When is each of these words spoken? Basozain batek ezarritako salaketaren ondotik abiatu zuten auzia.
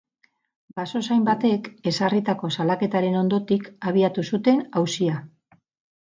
Basozain 0.77 1.27
batek 1.27 1.69
ezarritako 1.91 2.51
salaketaren 2.57 3.19
ondotik 3.21 3.69
abiatu 3.93 4.27
zuten 4.35 4.67
auzia. 4.83 5.21